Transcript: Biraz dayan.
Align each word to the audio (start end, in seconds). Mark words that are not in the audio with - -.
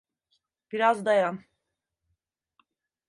Biraz 0.71 1.05
dayan. 1.05 1.43